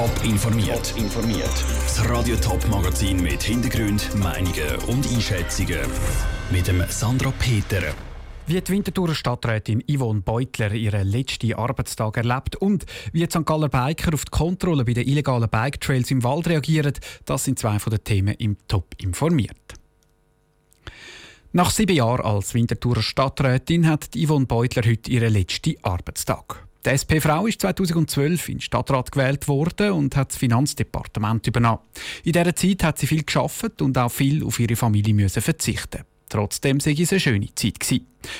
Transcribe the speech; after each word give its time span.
Top 0.00 0.24
informiert. 0.24 0.94
informiert. 0.96 1.64
Das 1.84 2.08
Radio 2.08 2.34
Top 2.36 2.66
Magazin 2.70 3.20
mit 3.20 3.42
Hintergrund, 3.42 4.08
Meinungen 4.16 4.76
und 4.86 5.06
Einschätzungen 5.06 5.80
mit 6.50 6.66
dem 6.68 6.82
Sandra 6.88 7.30
Peter. 7.38 7.82
Wie 8.46 8.58
die 8.58 8.72
Winterthurer 8.72 9.14
Stadträtin 9.14 9.84
Yvonne 9.86 10.22
Beutler 10.22 10.72
ihren 10.72 11.06
letzten 11.06 11.52
Arbeitstag 11.52 12.16
erlebt 12.16 12.56
und 12.56 12.86
wie 13.12 13.26
die 13.26 13.30
St. 13.30 13.44
Galler 13.44 13.68
Biker 13.68 14.14
auf 14.14 14.24
die 14.24 14.30
Kontrolle 14.30 14.86
bei 14.86 14.94
den 14.94 15.06
illegalen 15.06 15.50
Bike 15.50 15.78
Trails 15.82 16.10
im 16.10 16.24
Wald 16.24 16.48
reagieren, 16.48 16.94
das 17.26 17.44
sind 17.44 17.58
zwei 17.58 17.78
von 17.78 17.90
den 17.90 18.02
Themen 18.02 18.36
im 18.38 18.56
Top 18.68 18.94
informiert. 18.96 19.74
Nach 21.52 21.70
sieben 21.70 21.94
Jahren 21.94 22.24
als 22.24 22.54
Winterthurer 22.54 23.02
Stadträtin 23.02 23.86
hat 23.86 24.08
Yvonne 24.16 24.46
Beutler 24.46 24.82
heute 24.86 25.10
ihren 25.10 25.30
letzten 25.30 25.74
Arbeitstag. 25.82 26.69
Die 26.86 26.90
SP-Frau 26.96 27.46
ist 27.46 27.60
2012 27.60 28.48
in 28.48 28.54
den 28.54 28.60
Stadtrat 28.62 29.12
gewählt 29.12 29.48
worden 29.48 29.92
und 29.92 30.16
hat 30.16 30.30
das 30.30 30.38
Finanzdepartement 30.38 31.46
übernommen. 31.46 31.80
In 32.24 32.32
dieser 32.32 32.56
Zeit 32.56 32.84
hat 32.84 32.98
sie 32.98 33.06
viel 33.06 33.22
geschafft 33.22 33.82
und 33.82 33.98
auch 33.98 34.10
viel 34.10 34.42
auf 34.44 34.58
ihre 34.58 34.76
Familie 34.76 35.12
müssen 35.12 35.42
verzichten. 35.42 36.04
Trotzdem 36.30 36.80
sei 36.80 36.92
es 36.92 37.12
eine 37.12 37.20
schöne 37.20 37.54
Zeit. 37.54 37.76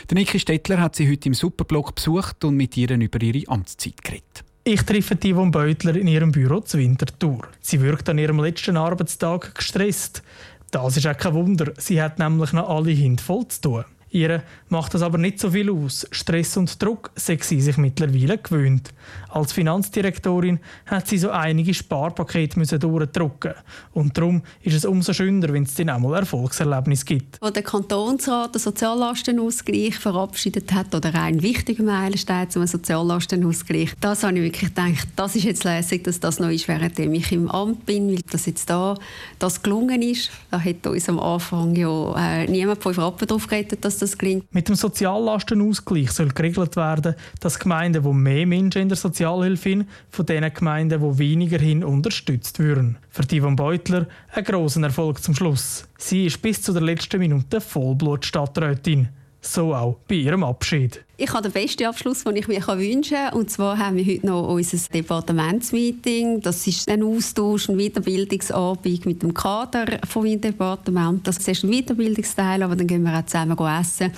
Der 0.08 0.14
Niki 0.14 0.38
Stettler 0.38 0.80
hat 0.80 0.96
sie 0.96 1.10
heute 1.10 1.28
im 1.28 1.34
Superblog 1.34 1.94
besucht 1.94 2.42
und 2.44 2.56
mit 2.56 2.76
ihr 2.78 2.90
über 2.90 3.20
ihre 3.20 3.46
Amtszeit 3.48 4.02
geredet. 4.02 4.44
Ich 4.64 4.82
treffe 4.82 5.16
Yvonne 5.16 5.50
Beutler 5.50 5.96
in 5.96 6.06
ihrem 6.06 6.32
Büro 6.32 6.60
zur 6.60 6.80
Winterthur. 6.80 7.48
Sie 7.60 7.80
wirkt 7.80 8.08
an 8.08 8.18
ihrem 8.18 8.40
letzten 8.40 8.76
Arbeitstag 8.76 9.54
gestresst. 9.54 10.22
Das 10.70 10.96
ist 10.96 11.06
auch 11.06 11.16
kein 11.16 11.34
Wunder, 11.34 11.72
sie 11.76 12.00
hat 12.00 12.18
nämlich 12.18 12.52
noch 12.52 12.68
alle 12.68 12.92
Hände 12.92 13.22
voll 13.22 13.48
zu 13.48 13.60
tun. 13.60 13.84
Ihr 14.10 14.42
macht 14.68 14.94
das 14.94 15.02
aber 15.02 15.18
nicht 15.18 15.38
so 15.38 15.50
viel 15.50 15.70
aus. 15.70 16.06
Stress 16.10 16.56
und 16.56 16.82
Druck 16.82 17.10
sei 17.14 17.38
sie 17.40 17.60
sich 17.60 17.76
mittlerweile 17.76 18.38
gewöhnt. 18.38 18.92
Als 19.28 19.52
Finanzdirektorin 19.52 20.58
hat 20.86 21.06
sie 21.06 21.18
so 21.18 21.30
einige 21.30 21.72
Sparpakete 21.72 22.58
müssen 22.58 22.80
durchdrücken 22.80 23.54
und 23.92 24.16
darum 24.16 24.42
ist 24.62 24.74
es 24.74 24.84
umso 24.84 25.12
schöner, 25.12 25.52
wenn 25.52 25.62
es 25.62 25.74
dann 25.74 25.90
auch 25.90 26.00
mal 26.00 26.18
Erfolgserlebnis 26.18 27.04
gibt. 27.04 27.40
Als 27.40 27.52
der 27.52 27.62
Kantonsrat 27.62 28.54
den 28.54 28.60
Soziallastenausgleich 28.60 29.96
verabschiedet 29.96 30.72
hat 30.72 30.92
oder 30.94 31.14
ein 31.14 31.40
wichtiger 31.42 31.84
Meilenstein 31.84 32.50
zum 32.50 32.66
Soziallastenausgleich, 32.66 33.92
das 34.00 34.24
habe 34.24 34.38
ich 34.38 34.42
wirklich 34.42 34.74
gedacht, 34.74 35.08
das 35.14 35.36
ist 35.36 35.44
jetzt 35.44 35.62
lässig, 35.62 36.02
dass 36.02 36.18
das 36.18 36.40
noch 36.40 36.50
ist, 36.50 36.66
während 36.66 36.98
ich 36.98 37.30
im 37.30 37.48
Amt 37.48 37.86
bin, 37.86 38.08
weil 38.08 38.22
das 38.30 38.46
jetzt 38.46 38.68
da 38.68 38.96
das 39.38 39.62
gelungen 39.62 40.02
ist. 40.02 40.30
Da 40.50 40.58
hätte 40.58 40.90
uns 40.90 41.08
am 41.08 41.20
Anfang 41.20 41.76
ja 41.76 42.14
äh, 42.16 42.46
niemand 42.50 42.82
von 42.82 42.94
Rappen 42.94 43.28
drauf 43.28 43.46
geredet, 43.46 43.84
dass 43.84 43.99
das 44.02 44.18
gelingt. 44.18 44.52
Mit 44.54 44.68
dem 44.68 44.74
Soziallastenausgleich 44.74 46.10
soll 46.10 46.28
geregelt 46.28 46.76
werden, 46.76 47.14
dass 47.40 47.58
Gemeinden, 47.58 48.02
die 48.02 48.12
mehr 48.12 48.46
Menschen 48.46 48.82
in 48.82 48.88
der 48.88 48.96
Sozialhilfe 48.96 49.70
sind, 49.70 49.88
von 50.10 50.26
den 50.26 50.52
Gemeinden, 50.52 51.00
die 51.00 51.18
weniger 51.18 51.58
hin 51.58 51.84
unterstützt 51.84 52.58
würden. 52.58 52.98
Für 53.10 53.22
Yvonne 53.22 53.56
Beutler 53.56 54.06
ein 54.32 54.44
grosser 54.44 54.82
Erfolg 54.82 55.22
zum 55.22 55.34
Schluss. 55.34 55.86
Sie 55.98 56.26
ist 56.26 56.40
bis 56.42 56.62
zu 56.62 56.72
der 56.72 56.82
letzten 56.82 57.18
Minute 57.18 57.60
Vollblut-Stadträtin. 57.60 59.08
So 59.42 59.74
auch 59.74 59.96
bei 60.06 60.16
ihrem 60.16 60.44
Abschied. 60.44 61.04
Ich 61.16 61.32
habe 61.32 61.42
den 61.42 61.52
besten 61.52 61.84
Abschluss, 61.84 62.24
den 62.24 62.36
ich 62.36 62.48
mir 62.48 62.66
wünschen 62.66 63.16
kann. 63.16 63.34
Und 63.34 63.50
zwar 63.50 63.78
haben 63.78 63.96
wir 63.96 64.04
heute 64.04 64.26
noch 64.26 64.48
unser 64.48 64.78
Departementsmeeting. 64.92 66.40
Das 66.40 66.66
ist 66.66 66.88
ein 66.88 67.02
Austausch, 67.02 67.68
ein 67.68 67.78
Weiterbildungsabend 67.78 69.06
mit 69.06 69.22
dem 69.22 69.32
Kader 69.34 69.98
vom 70.06 70.24
Departement. 70.40 71.26
Das 71.26 71.38
ist 71.38 71.64
ein 71.64 71.70
Weiterbildungsteil, 71.70 72.62
aber 72.62 72.76
dann 72.76 72.86
gehen 72.86 73.02
wir 73.02 73.18
auch 73.18 73.26
zusammen 73.26 73.58
essen. 73.58 74.12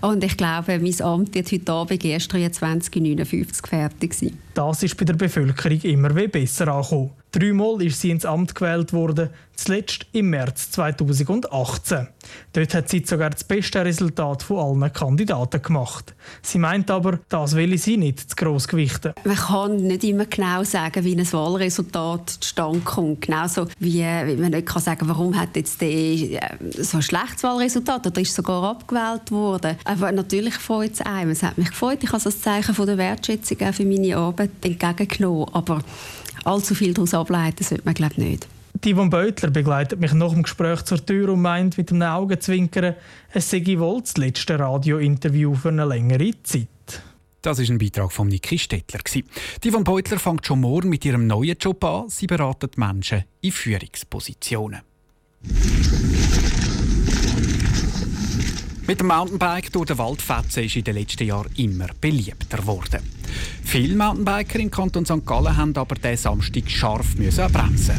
Und 0.00 0.24
ich 0.24 0.36
glaube, 0.36 0.78
mein 0.78 1.00
Amt 1.02 1.34
wird 1.34 1.52
heute 1.52 1.72
Abend 1.72 2.04
erst 2.04 2.34
23.59 2.34 3.66
fertig 3.66 4.14
sein. 4.14 4.38
Das 4.54 4.82
ist 4.82 4.96
bei 4.96 5.04
der 5.04 5.14
Bevölkerung 5.14 5.80
immer 5.80 6.10
besser 6.28 6.68
angekommen. 6.68 7.10
Dreimal 7.32 7.80
ist 7.80 7.98
sie 7.98 8.10
ins 8.10 8.26
Amt 8.26 8.54
gewählt 8.54 8.92
worden, 8.92 9.30
zuletzt 9.56 10.04
im 10.12 10.28
März 10.28 10.70
2018. 10.72 12.08
Dort 12.52 12.74
hat 12.74 12.88
sie 12.90 13.02
sogar 13.06 13.30
das 13.30 13.44
beste 13.44 13.82
Resultat 13.82 14.42
von 14.42 14.82
allen 14.82 14.92
Kandidaten 14.92 15.62
gemacht. 15.62 16.14
Sie 16.42 16.58
meint 16.58 16.90
aber, 16.90 17.20
das 17.30 17.56
will 17.56 17.76
sie 17.78 17.96
nicht 17.96 18.30
zu 18.30 18.36
gross 18.36 18.68
gewichten. 18.68 19.14
Man 19.24 19.36
kann 19.36 19.76
nicht 19.76 20.04
immer 20.04 20.26
genau 20.26 20.62
sagen, 20.64 21.04
wie 21.04 21.16
ein 21.16 21.32
Wahlresultat 21.32 22.28
zustande 22.28 22.80
kommt. 22.80 23.22
Genauso 23.22 23.66
wie, 23.78 24.02
man 24.02 24.50
nicht 24.50 24.66
kann 24.66 24.82
sagen 24.82 25.08
warum 25.08 25.38
hat 25.38 25.56
jetzt 25.56 25.80
der 25.80 25.88
äh, 25.88 26.40
so 26.78 26.98
ein 26.98 27.02
schlechtes 27.02 27.42
Wahlresultat 27.44 28.06
oder 28.06 28.20
ist 28.20 28.34
sogar 28.34 28.62
abgewählt 28.62 29.30
worden. 29.30 29.76
Aber 29.84 30.12
natürlich 30.12 30.54
freut 30.54 30.92
es 30.92 31.00
einem. 31.00 31.30
Es 31.30 31.42
hat 31.42 31.56
mich 31.56 31.70
gefreut. 31.70 31.98
Ich 32.02 32.12
habe 32.12 32.22
das 32.22 32.42
Zeichen 32.42 32.74
der 32.84 32.98
Wertschätzung 32.98 33.58
auch 33.62 33.74
für 33.74 33.86
meine 33.86 34.18
Arbeit 34.18 34.50
entgegengenommen. 34.62 35.46
Aber 35.52 35.82
allzu 36.44 36.74
viel 36.74 36.94
daraus 36.94 37.14
ableiten 37.14 37.64
sollte 37.64 37.84
man 37.84 37.94
glaube 37.94 38.20
nicht. 38.20 38.46
Yvonne 38.84 39.10
Beutler 39.10 39.50
begleitet 39.50 40.00
mich 40.00 40.12
nach 40.12 40.32
dem 40.32 40.42
Gespräch 40.42 40.82
zur 40.82 41.04
Tür 41.04 41.28
und 41.28 41.42
meint 41.42 41.78
mit 41.78 41.92
einem 41.92 42.02
Augenzwinkern, 42.02 42.94
es 43.32 43.50
sei 43.50 43.62
wohl 43.78 44.00
das 44.00 44.16
letzte 44.16 44.58
Radiointerview 44.58 45.54
für 45.54 45.68
eine 45.68 45.84
längere 45.84 46.32
Zeit. 46.42 46.68
Das 47.42 47.58
ist 47.58 47.70
ein 47.70 47.78
Beitrag 47.78 48.12
von 48.12 48.28
Niki 48.28 48.58
Stettler. 48.58 49.00
Die 49.62 49.70
von 49.70 49.84
Beutler 49.84 50.18
fängt 50.18 50.46
schon 50.46 50.60
morgen 50.60 50.88
mit 50.88 51.04
ihrem 51.04 51.26
neuen 51.26 51.56
Job 51.60 51.84
an. 51.84 52.08
Sie 52.08 52.26
beratet 52.26 52.78
Menschen 52.78 53.24
in 53.40 53.52
Führungspositionen. 53.52 54.80
Mit 58.86 59.00
dem 59.00 59.06
Mountainbike 59.06 59.72
durch 59.72 59.86
den 59.86 59.98
Wald 59.98 60.22
fetzen 60.22 60.64
ist 60.64 60.76
in 60.76 60.84
den 60.84 60.96
letzten 60.96 61.26
Jahren 61.26 61.52
immer 61.56 61.88
beliebter 62.00 62.58
geworden. 62.58 63.00
Viele 63.64 63.96
Mountainbiker 63.96 64.58
im 64.58 64.70
Kanton 64.70 65.04
St. 65.04 65.24
Gallen 65.24 65.56
haben 65.56 65.76
aber 65.76 65.94
diesen 65.94 66.16
Samstag 66.16 66.70
scharf 66.70 67.16
müssen 67.16 67.50
bremsen. 67.52 67.96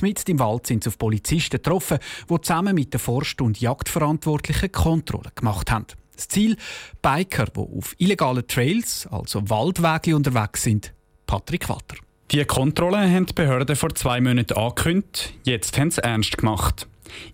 Mitten 0.00 0.30
im 0.30 0.38
Wald 0.38 0.66
sind 0.66 0.84
sie 0.84 0.90
auf 0.90 0.98
Polizisten 0.98 1.56
getroffen, 1.56 1.98
die 2.30 2.40
zusammen 2.40 2.74
mit 2.74 2.92
den 2.94 3.00
Forst- 3.00 3.40
und 3.40 3.60
Jagdverantwortlichen 3.60 4.70
Kontrollen 4.70 5.32
gemacht 5.34 5.72
haben. 5.72 5.86
Das 6.14 6.28
Ziel: 6.28 6.56
Biker, 7.02 7.46
die 7.46 7.60
auf 7.60 7.94
illegalen 7.98 8.46
Trails, 8.46 9.08
also 9.10 9.48
Waldwege 9.48 10.14
unterwegs 10.14 10.62
sind. 10.62 10.92
Patrick 11.26 11.68
Walter. 11.68 11.96
Die 12.30 12.44
Kontrollen 12.44 13.12
haben 13.12 13.26
die 13.26 13.32
Behörden 13.32 13.74
vor 13.74 13.94
zwei 13.94 14.20
Monaten 14.20 14.56
angekündigt. 14.56 15.34
Jetzt 15.44 15.78
haben 15.78 15.90
sie 15.90 16.02
ernst 16.02 16.36
gemacht. 16.36 16.86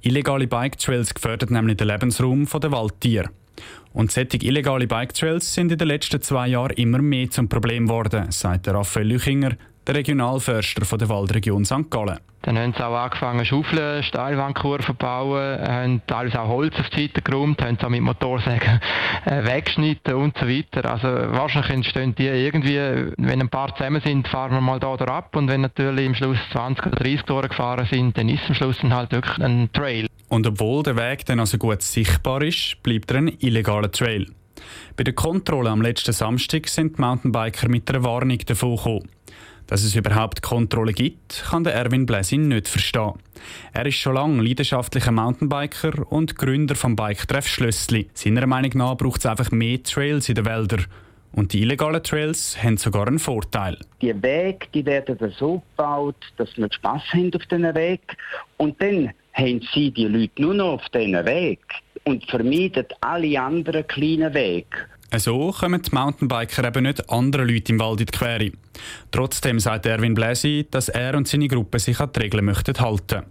Illegale 0.02 0.46
Bike-Trails 0.46 1.14
gefährden 1.14 1.52
nämlich 1.52 1.76
den 1.76 1.88
Lebensraum 1.88 2.46
der 2.46 2.70
Waldtiere. 2.70 3.30
Und 3.92 4.10
solche 4.10 4.38
illegale 4.38 4.86
Bike-Trails 4.86 5.54
sind 5.54 5.70
in 5.70 5.78
den 5.78 5.88
letzten 5.88 6.20
zwei 6.20 6.48
Jahren 6.48 6.76
immer 6.76 6.98
mehr 6.98 7.30
zum 7.30 7.48
Problem 7.48 7.86
geworden, 7.86 8.30
sagt 8.30 8.66
Raphael 8.68 9.06
Lüchinger, 9.06 9.52
der 9.86 9.94
Regionalförster 9.94 10.96
der 10.96 11.08
Waldregion 11.08 11.64
St. 11.64 11.90
Gallen. 11.90 12.18
Dann 12.44 12.58
haben 12.58 12.74
sie 12.76 12.84
auch 12.86 12.94
angefangen 12.94 13.44
Schaufeln, 13.46 14.02
Steilwandkurven 14.02 14.96
bauen, 14.96 15.58
haben 15.66 16.02
teilweise 16.06 16.40
auch 16.40 16.48
Holz 16.48 16.74
auf 16.78 16.90
die 16.90 17.06
Seite 17.06 17.22
geräumt, 17.22 17.62
haben 17.62 17.76
es 17.78 17.84
auch 17.84 17.88
mit 17.88 18.02
Motorsägen 18.02 18.80
äh, 19.24 19.44
weggeschnitten 19.44 20.14
und 20.14 20.36
so 20.36 20.46
weiter. 20.46 20.90
Also 20.90 21.08
wahrscheinlich 21.08 21.70
entstehen 21.70 22.14
die 22.14 22.26
irgendwie, 22.26 23.12
wenn 23.16 23.40
ein 23.40 23.48
paar 23.48 23.74
zusammen 23.74 24.02
sind, 24.02 24.28
fahren 24.28 24.52
wir 24.52 24.60
mal 24.60 24.78
da 24.78 24.88
oder 24.88 25.08
ab 25.08 25.34
und 25.36 25.48
wenn 25.48 25.62
natürlich 25.62 26.04
im 26.04 26.14
Schluss 26.14 26.38
20 26.52 26.86
oder 26.86 26.96
30 26.96 27.22
Tore 27.22 27.48
gefahren 27.48 27.88
sind, 27.90 28.18
dann 28.18 28.28
ist 28.28 28.42
am 28.46 28.54
Schluss 28.54 28.82
halt 28.82 29.12
wirklich 29.12 29.38
ein 29.42 29.72
Trail. 29.72 30.06
Und 30.34 30.48
obwohl 30.48 30.82
der 30.82 30.96
Weg 30.96 31.24
dann 31.26 31.38
also 31.38 31.58
gut 31.58 31.80
sichtbar 31.80 32.42
ist, 32.42 32.82
bleibt 32.82 33.08
er 33.12 33.18
ein 33.18 33.36
illegaler 33.38 33.92
Trail. 33.92 34.26
Bei 34.96 35.04
der 35.04 35.14
Kontrolle 35.14 35.70
am 35.70 35.80
letzten 35.80 36.12
Samstag 36.12 36.66
sind 36.66 36.98
die 36.98 37.02
Mountainbiker 37.02 37.68
mit 37.68 37.88
einer 37.88 38.02
Warnung 38.02 38.38
davon 38.38 38.74
gekommen. 38.74 39.08
Dass 39.68 39.84
es 39.84 39.94
überhaupt 39.94 40.42
Kontrolle 40.42 40.92
gibt, 40.92 41.44
kann 41.48 41.62
der 41.62 41.74
Erwin 41.74 42.04
Bläsin 42.04 42.48
nicht 42.48 42.66
verstehen. 42.66 43.12
Er 43.72 43.86
ist 43.86 43.94
schon 43.94 44.16
lange 44.16 44.42
leidenschaftlicher 44.42 45.12
Mountainbiker 45.12 46.10
und 46.10 46.34
Gründer 46.34 46.74
vom 46.74 46.96
Bike-Treff 46.96 47.46
Schlössli. 47.46 48.08
Seiner 48.14 48.48
Meinung 48.48 48.72
nach 48.74 48.96
braucht 48.96 49.20
es 49.20 49.26
einfach 49.26 49.52
mehr 49.52 49.84
Trails 49.84 50.28
in 50.28 50.34
den 50.34 50.46
Wäldern. 50.46 50.86
Und 51.30 51.52
die 51.52 51.62
illegalen 51.62 52.02
Trails 52.02 52.60
haben 52.60 52.76
sogar 52.76 53.06
einen 53.06 53.20
Vorteil. 53.20 53.78
Die 54.02 54.20
Wege 54.20 54.66
die 54.74 54.84
werden 54.84 55.16
so 55.38 55.62
gebaut, 55.76 56.16
dass 56.38 56.56
wir 56.56 56.72
Spass 56.72 57.02
haben 57.12 57.32
auf 57.34 57.46
diesen 57.46 57.72
Weg. 57.76 58.16
Und 58.56 58.82
dann 58.82 59.12
haben 59.34 59.60
sie 59.74 59.90
die 59.90 60.06
Leute 60.06 60.40
nur 60.40 60.54
noch 60.54 60.74
auf 60.74 60.88
diesen 60.88 61.24
Weg 61.26 61.60
und 62.04 62.24
vermeiden 62.30 62.86
alle 63.00 63.40
anderen 63.40 63.86
kleinen 63.86 64.32
Wege. 64.32 64.68
So 65.16 65.52
kommen 65.52 65.80
die 65.80 65.94
Mountainbiker 65.94 66.64
eben 66.66 66.84
nicht 66.84 67.08
anderen 67.08 67.48
Leuten 67.48 67.72
im 67.72 67.80
Wald 67.80 68.00
in 68.00 68.06
die 68.06 68.18
Quere. 68.18 68.50
Trotzdem 69.12 69.60
sagt 69.60 69.86
Erwin 69.86 70.14
Bläsi, 70.14 70.66
dass 70.70 70.88
er 70.88 71.14
und 71.14 71.28
seine 71.28 71.46
Gruppe 71.46 71.78
sich 71.78 72.00
an 72.00 72.10
die 72.14 72.20
Regeln 72.20 72.44
möchten 72.44 72.78
halten. 72.80 73.22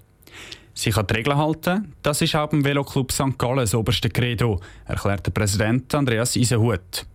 Sich 0.74 0.96
an 0.96 1.08
die 1.08 1.16
Regeln 1.16 1.38
halten, 1.38 1.94
das 2.02 2.22
ist 2.22 2.36
auch 2.36 2.50
beim 2.50 2.64
Veloclub 2.64 3.12
St. 3.12 3.38
Gallen 3.38 3.58
das 3.58 3.76
oberste 3.76 4.10
Credo, 4.10 4.62
erklärt 4.86 5.26
der 5.26 5.32
Präsident 5.32 5.94
Andreas 5.94 6.36
Isenhut. 6.36 7.06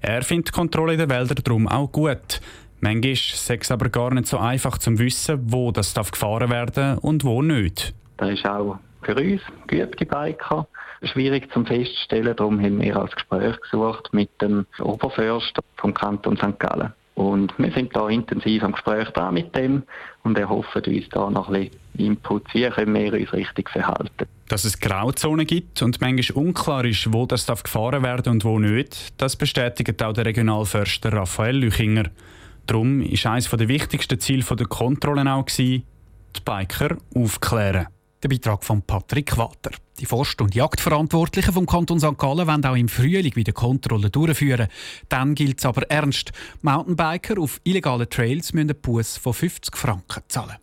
Er 0.00 0.22
findet 0.22 0.48
die 0.48 0.52
Kontrolle 0.52 0.92
in 0.92 1.00
den 1.00 1.10
Wäldern 1.10 1.38
darum 1.42 1.68
auch 1.68 1.90
gut. 1.90 2.40
Manchmal 2.80 3.16
sei 3.16 3.58
es 3.60 3.70
aber 3.70 3.88
gar 3.88 4.14
nicht 4.14 4.28
so 4.28 4.38
einfach 4.38 4.78
zu 4.78 4.96
wissen, 4.98 5.40
wo 5.46 5.72
das 5.72 5.94
gefahren 5.94 6.50
werden 6.50 6.74
darf 6.74 6.98
und 6.98 7.24
wo 7.24 7.42
nicht. 7.42 7.92
Das 8.16 8.30
ist 8.30 8.46
auch 8.46 8.78
für 9.02 9.16
uns 9.16 9.40
geübte 9.66 10.06
Biker 10.06 10.66
schwierig 11.02 11.52
zum 11.52 11.66
feststellen. 11.66 12.36
Darum 12.36 12.60
haben 12.60 12.80
wir 12.80 12.96
als 12.96 13.14
Gespräch 13.14 13.60
gesucht 13.60 14.10
mit 14.12 14.30
dem 14.40 14.66
Oberförster 14.78 15.62
vom 15.76 15.94
Kanton 15.94 16.36
St. 16.36 16.58
Gallen. 16.58 16.92
Und 17.14 17.52
wir 17.58 17.70
sind 17.72 17.94
da 17.94 18.08
intensiv 18.08 18.62
am 18.62 18.72
Gespräch 18.72 19.08
da 19.10 19.30
mit 19.30 19.54
dem 19.54 19.82
und 20.22 20.38
erhoffen 20.38 20.82
uns 20.82 21.08
da 21.10 21.28
noch 21.28 21.48
ein 21.48 21.64
bisschen 21.64 21.80
Input, 21.98 22.54
wie 22.54 22.68
können 22.70 22.94
wir 22.94 23.12
uns 23.12 23.32
richtig 23.34 23.68
verhalten. 23.68 24.26
Dass 24.48 24.64
es 24.64 24.80
Grauzonen 24.80 25.46
gibt 25.46 25.82
und 25.82 26.00
manchmal 26.00 26.42
unklar 26.42 26.84
ist, 26.86 27.12
wo 27.12 27.26
das 27.26 27.46
gefahren 27.46 28.02
werden 28.02 28.32
und 28.32 28.44
wo 28.44 28.58
nicht, 28.58 29.20
das 29.20 29.36
bestätigt 29.36 30.02
auch 30.02 30.14
der 30.14 30.24
Regionalförster 30.24 31.12
Raphael 31.12 31.56
Lüchinger. 31.56 32.04
Darum 32.66 33.02
war 33.02 33.32
eines 33.32 33.50
der 33.50 33.68
wichtigsten 33.68 34.18
Ziele 34.18 34.44
der 34.44 34.66
Kontrollen 34.66 35.28
auch, 35.28 35.44
die 35.44 35.82
Biker 36.44 36.96
aufklären. 37.14 37.88
Der 38.22 38.28
Beitrag 38.28 38.62
von 38.62 38.82
Patrick 38.82 39.36
Walter. 39.36 39.72
Die 39.98 40.06
Forst- 40.06 40.40
und 40.40 40.54
Jagdverantwortlichen 40.54 41.52
vom 41.52 41.66
Kanton 41.66 41.98
St. 41.98 42.16
Gallen 42.16 42.46
wollen 42.46 42.64
auch 42.64 42.76
im 42.76 42.88
Frühling 42.88 43.34
wieder 43.34 43.52
Kontrollen 43.52 44.12
durchführen. 44.12 44.68
Dann 45.08 45.34
gilt 45.34 45.58
es 45.58 45.66
aber 45.66 45.82
ernst. 45.90 46.30
Mountainbiker 46.60 47.40
auf 47.40 47.60
illegalen 47.64 48.08
Trails 48.08 48.52
müssen 48.52 48.70
einen 48.70 48.80
Buß 48.80 49.16
von 49.16 49.34
50 49.34 49.76
Franken 49.76 50.22
zahlen. 50.28 50.56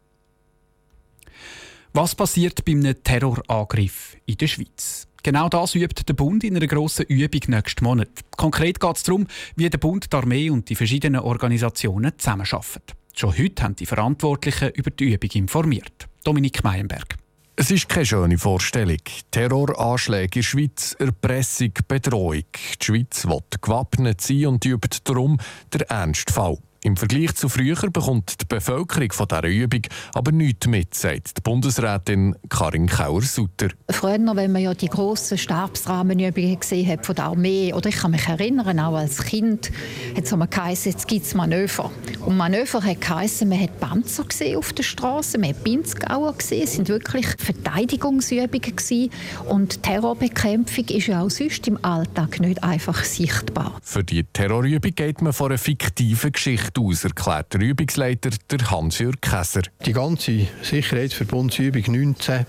Was 1.91 2.15
passiert 2.15 2.63
bei 2.63 2.71
einem 2.71 3.03
Terrorangriff 3.03 4.15
in 4.25 4.37
der 4.37 4.47
Schweiz? 4.47 5.07
Genau 5.21 5.49
das 5.49 5.75
übt 5.75 6.03
der 6.07 6.13
Bund 6.13 6.45
in 6.45 6.55
einer 6.55 6.67
grossen 6.67 7.07
Übung 7.07 7.41
nächsten 7.47 7.83
Monat. 7.83 8.07
Konkret 8.37 8.79
geht 8.79 8.95
es 8.95 9.03
darum, 9.03 9.27
wie 9.57 9.69
der 9.69 9.79
Bund, 9.79 10.13
die 10.13 10.15
Armee 10.15 10.49
und 10.49 10.69
die 10.69 10.75
verschiedenen 10.75 11.19
Organisationen 11.19 12.13
zusammenarbeiten. 12.17 12.95
Schon 13.13 13.37
heute 13.37 13.63
haben 13.63 13.75
die 13.75 13.85
Verantwortlichen 13.85 14.69
über 14.75 14.91
die 14.91 15.11
Übung 15.13 15.29
informiert. 15.33 16.07
Dominik 16.23 16.63
Meienberg. 16.63 17.18
Es 17.61 17.71
ist 17.71 17.89
keine 17.89 18.05
schöne 18.05 18.37
Vorstellung. 18.37 19.01
Terroranschläge 19.31 20.23
in 20.23 20.29
der 20.31 20.43
Schweiz, 20.43 20.95
Erpressung, 20.97 21.73
Bedrohung. 21.89 22.45
Die 22.81 22.85
Schweiz 22.85 23.25
will 23.25 23.41
gewappnet 23.59 24.21
sein 24.21 24.45
und 24.45 24.65
übt 24.65 24.99
darum 25.03 25.37
den 25.73 25.81
Ernstfall. 25.81 26.57
Im 26.81 26.95
Vergleich 26.95 27.35
zu 27.35 27.49
früher 27.49 27.75
bekommt 27.75 28.39
die 28.41 28.45
Bevölkerung 28.45 29.11
von 29.11 29.27
dieser 29.27 29.47
Übung 29.47 29.81
aber 30.13 30.31
nichts 30.31 30.65
mit, 30.65 30.95
sagt 30.95 31.37
die 31.37 31.41
Bundesrätin 31.41 32.37
Karin 32.47 32.87
Kauer-Sutter. 32.87 33.67
Früher, 33.89 34.35
wenn 34.35 34.51
man 34.53 34.61
ja 34.61 34.73
die 34.73 34.87
grossen 34.87 35.37
Stabsrahmenübungen 35.37 36.57
gesehen 36.57 36.87
hat 36.87 37.05
von 37.05 37.15
der 37.15 37.25
Armee, 37.25 37.73
oder 37.73 37.89
ich 37.89 37.97
kann 37.97 38.11
mich 38.11 38.25
erinnern, 38.27 38.79
auch 38.79 38.95
als 38.95 39.23
Kind, 39.23 39.71
hat 40.15 40.23
es 40.23 40.49
geheißen, 40.49 40.93
jetzt 40.93 41.07
gibt 41.07 41.25
es 41.25 41.35
Manöver. 41.35 41.91
Und 42.25 42.37
Manöver 42.37 42.81
hat 42.81 43.01
geheißen, 43.01 43.49
man 43.49 43.59
hat 43.59 43.77
Panzer 43.81 44.23
gesehen 44.23 44.57
auf 44.57 44.71
der 44.71 44.83
Straße, 44.83 45.37
man 45.37 45.49
hat 45.49 45.63
Pinzgauer 45.65 46.33
gesehen, 46.37 46.63
es 46.63 46.73
sind 46.73 46.87
wirklich 46.87 47.25
Verteidigungsübungen 47.39 48.61
gewesen. 48.61 49.09
Und 49.49 49.83
Terrorbekämpfung 49.83 50.85
ist 50.85 51.07
ja 51.07 51.21
auch 51.21 51.29
sonst 51.29 51.67
im 51.67 51.83
Alltag 51.83 52.39
nicht 52.39 52.63
einfach 52.63 53.03
sichtbar. 53.03 53.77
Für 53.83 54.03
die 54.03 54.23
Terrorübung 54.23 54.95
geht 54.95 55.21
man 55.21 55.33
von 55.33 55.47
einer 55.47 55.57
fiktiven 55.57 56.31
Geschichte 56.31 56.68
Aus, 56.77 57.03
erklärt 57.03 57.53
der 57.53 57.61
Übungsleiter 57.61 58.29
der 58.51 58.69
Hans-Jürg 58.69 59.21
Käser. 59.21 59.61
Die 59.85 59.93
ganze 59.93 60.47
Sicherheitsverbundsübung 60.61 61.83
19 61.87 62.39
hat 62.39 62.47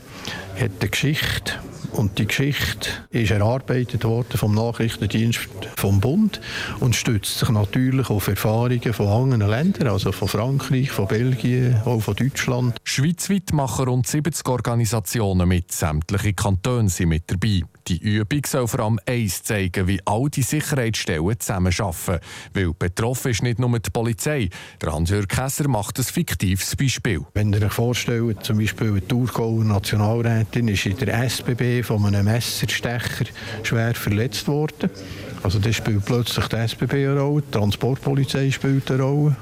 eine 0.59 0.89
Geschichte 0.91 1.55
und 1.93 2.19
die 2.19 2.27
Geschichte 2.27 2.91
ist 3.11 3.31
erarbeitet 3.31 4.05
worden 4.05 4.37
vom 4.37 4.55
Nachrichtendienst 4.55 5.49
vom 5.77 6.01
Bund 6.01 6.41
und 6.81 6.97
stützt 6.97 7.39
sich 7.39 7.49
natürlich 7.49 8.11
auf 8.11 8.29
Erfahrungen 8.29 8.93
von 8.93 9.09
anderen 9.09 9.51
Ländern, 9.51 9.89
also 9.89 10.13
von 10.13 10.29
Frankreich, 10.29 10.91
von 10.91 11.09
Belgien, 11.09 11.81
auch 11.85 12.01
von 12.01 12.15
Deutschland. 12.15 12.77
Schweizweit 12.85 13.53
machen 13.53 13.87
rund 13.87 14.07
70 14.07 14.47
Organisationen 14.49 15.49
mit. 15.49 15.73
Sämtliche 15.73 16.33
Kantone 16.33 16.89
sind 16.89 17.09
mit 17.09 17.31
dabei. 17.31 17.63
Die 17.89 17.99
Übung 17.99 18.43
soll 18.47 18.69
vor 18.69 18.81
allem 18.81 19.01
eins 19.05 19.43
zeigen, 19.43 19.89
wie 19.89 20.01
all 20.05 20.29
die 20.31 20.43
Sicherheitsstellen 20.43 21.41
zusammenarbeiten. 21.41 22.21
Weil 22.55 22.73
betroffen 22.73 23.33
ist 23.33 23.43
nicht 23.43 23.59
nur 23.59 23.77
die 23.79 23.91
Polizei. 23.91 24.49
Der 24.81 24.93
Hans-Jörg 24.93 25.27
Kässer 25.27 25.67
macht 25.67 25.99
ein 25.99 26.05
fiktives 26.05 26.77
Beispiel. 26.77 27.23
Wenn 27.35 27.53
ihr 27.53 27.63
euch 27.63 27.73
vorstellt, 27.73 28.45
zum 28.45 28.59
Beispiel 28.59 28.91
eine 28.91 29.07
Thurgauer 29.07 29.65
Nationalrätin 29.65 30.69
ist 30.69 30.87
in 30.87 30.97
der 30.99 31.29
SBB 31.29 31.80
von 31.83 32.05
einem 32.07 32.25
Messerstecher 32.25 33.27
schwer 33.63 33.95
verletzt 33.95 34.49
worden. 34.49 34.91
Also 35.43 35.59
das 35.59 35.77
spielt 35.77 36.05
plötzlich 36.05 36.47
die 36.49 36.57
SBB 36.57 36.93
eine 36.93 37.21
Rolle, 37.21 37.43
die 37.43 37.51
Transportpolizei 37.51 38.51
spielt 38.51 38.91
eine 38.91 39.03
Rolle. 39.03 39.37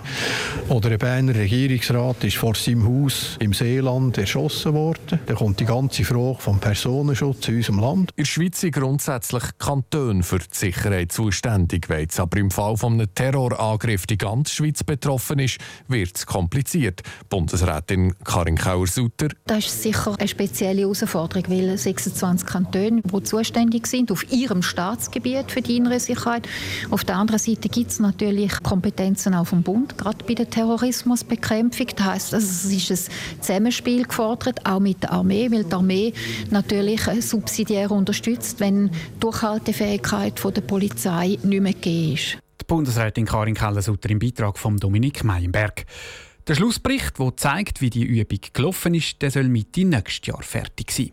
Oder 0.68 0.90
ein 0.90 0.98
Berner 0.98 1.34
Regierungsrat 1.34 2.22
ist 2.24 2.36
vor 2.36 2.54
seinem 2.54 2.86
Haus 2.86 3.36
im 3.40 3.52
Seeland 3.52 4.16
erschossen 4.16 4.74
worden. 4.74 5.18
Da 5.26 5.34
kommt 5.34 5.58
die 5.58 5.64
ganze 5.64 6.04
Frage 6.04 6.38
vom 6.38 6.60
Personenschutz 6.60 7.48
in 7.48 7.56
unserem 7.56 7.80
Land. 7.80 8.10
In 8.16 8.24
der 8.24 8.26
Schweiz 8.26 8.60
sind 8.60 8.74
grundsätzlich 8.74 9.42
Kantone 9.58 10.22
für 10.22 10.38
die 10.38 10.46
Sicherheit 10.52 11.10
zuständig. 11.10 11.88
Wenn 11.88 12.00
jetzt 12.00 12.20
aber 12.20 12.38
im 12.38 12.50
Fall 12.50 12.76
von 12.76 12.94
einem 12.94 13.12
Terrorangriff 13.14 14.06
die 14.06 14.18
ganze 14.18 14.54
Schweiz 14.54 14.84
betroffen 14.84 15.40
ist, 15.40 15.58
wird 15.88 16.16
es 16.16 16.26
kompliziert. 16.26 17.02
Bundesrätin 17.28 18.14
Karin 18.24 18.56
Kauer-Sutter. 18.56 19.28
Das 19.46 19.66
ist 19.66 19.82
sicher 19.82 20.14
eine 20.18 20.28
spezielle 20.28 20.82
Herausforderung, 20.82 21.44
weil 21.48 21.76
26 21.76 22.46
Kantone, 22.46 23.02
die 23.02 23.22
zuständig 23.24 23.86
sind 23.86 24.12
auf 24.12 24.30
ihrem 24.30 24.62
Staatsgebiet 24.62 25.50
für 25.50 25.60
die 25.60 25.87
innere 25.88 26.00
Sicherheit. 26.00 26.48
Auf 26.90 27.04
der 27.04 27.16
anderen 27.16 27.38
Seite 27.38 27.68
gibt 27.68 27.90
es 27.90 27.98
natürlich 27.98 28.62
Kompetenzen 28.62 29.34
auch 29.34 29.46
vom 29.46 29.62
Bund, 29.62 29.96
gerade 29.98 30.24
bei 30.24 30.34
der 30.34 30.48
Terrorismusbekämpfung. 30.48 31.86
Das 31.96 32.06
heisst, 32.06 32.34
also 32.34 32.46
es 32.46 32.90
ist 32.90 33.10
ein 33.10 33.42
Zusammenspiel 33.42 34.04
gefordert, 34.04 34.64
auch 34.66 34.80
mit 34.80 35.02
der 35.02 35.12
Armee, 35.12 35.50
weil 35.50 35.64
die 35.64 35.72
Armee 35.72 36.12
natürlich 36.50 37.02
subsidiär 37.20 37.90
unterstützt, 37.90 38.60
wenn 38.60 38.88
die 38.88 39.20
Durchhaltefähigkeit 39.20 40.40
der 40.44 40.60
Polizei 40.62 41.38
nicht 41.42 41.62
mehr 41.62 41.72
gegeben 41.72 42.14
ist. 42.14 42.38
Die 42.60 42.64
Bundesrätin 42.66 43.24
Karin 43.24 43.54
Keller-Sutter 43.54 44.10
im 44.10 44.18
Beitrag 44.18 44.58
von 44.58 44.76
Dominik 44.76 45.24
Meienberg. 45.24 45.86
Der 46.46 46.54
Schlussbericht, 46.54 47.18
der 47.18 47.36
zeigt, 47.36 47.80
wie 47.80 47.90
die 47.90 48.04
Übung 48.04 48.38
gelaufen 48.52 48.94
ist, 48.94 49.20
der 49.20 49.30
soll 49.30 49.48
Mitte 49.48 49.84
nächstes 49.84 50.26
Jahr 50.26 50.42
fertig 50.42 50.90
sein. 50.90 51.12